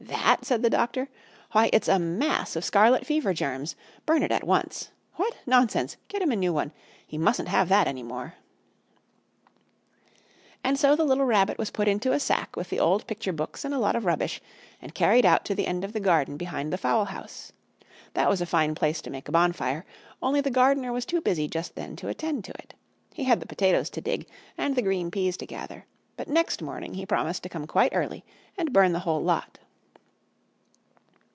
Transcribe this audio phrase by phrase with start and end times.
[0.00, 1.08] "That?" said the doctor.
[1.52, 3.74] "Why, it's a mass of scarlet fever germs!
[4.04, 4.90] Burn it at once.
[5.14, 5.34] What?
[5.46, 5.96] Nonsense!
[6.08, 6.72] Get him a new one.
[7.06, 8.34] He mustn't have that any more!"
[10.62, 13.06] Anxious Times And so the little Rabbit was put into a sack with the old
[13.06, 14.42] picture books and a lot of rubbish,
[14.82, 17.52] and carried out to the end of the garden behind the fowl house.
[18.12, 19.86] That was a fine place to make a bonfire,
[20.20, 22.74] only the gardener was too busy just then to attend to it.
[23.14, 24.26] He had the potatoes to dig
[24.58, 28.22] and the green peas to gather, but next morning he promised to come quite early
[28.58, 29.60] and burn the whole lot.